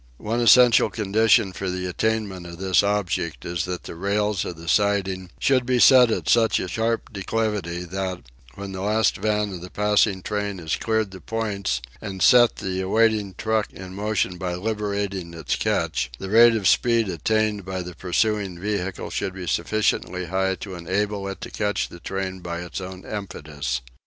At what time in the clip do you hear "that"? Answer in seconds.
3.65-3.83, 7.83-8.21